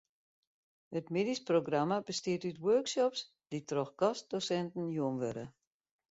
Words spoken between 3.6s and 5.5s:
troch gastdosinten jûn wurde.